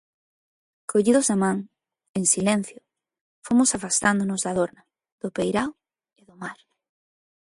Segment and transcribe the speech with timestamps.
[0.91, 1.57] Collidos da man,
[2.17, 2.79] en silencio,
[3.45, 4.83] fomos afastándonos da dorna,
[5.21, 5.71] do peirao
[6.19, 6.59] e do mar.